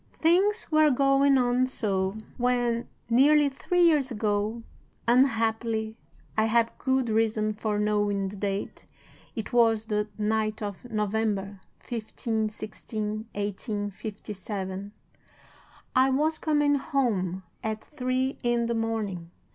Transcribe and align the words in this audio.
"'Things 0.19 0.71
were 0.71 0.89
going 0.89 1.37
on 1.37 1.67
so, 1.67 2.17
when, 2.37 2.87
nearly 3.07 3.47
three 3.49 3.83
years 3.83 4.09
ago 4.09 4.63
(unhappily, 5.07 5.95
I 6.35 6.45
have 6.45 6.75
good 6.79 7.07
reason 7.07 7.53
for 7.53 7.77
knowing 7.77 8.27
the 8.29 8.35
date, 8.35 8.87
it 9.35 9.53
was 9.53 9.85
the 9.85 10.07
night 10.17 10.59
of 10.63 10.83
November 10.89 11.61
15 11.81 12.49
16, 12.49 13.07
1857), 13.35 14.91
I 15.95 16.09
was 16.09 16.39
coming 16.39 16.73
home 16.77 17.43
at 17.63 17.83
three 17.83 18.39
in 18.41 18.65
the 18.65 18.73
morning. 18.73 19.29